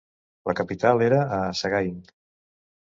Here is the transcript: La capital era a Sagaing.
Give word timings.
La 0.49 0.55
capital 0.59 1.05
era 1.09 1.21
a 1.37 1.41
Sagaing. 1.63 2.05